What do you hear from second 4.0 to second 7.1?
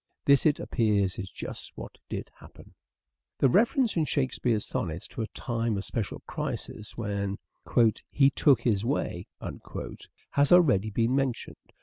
Shakespeare's sonnets to a time of special crisis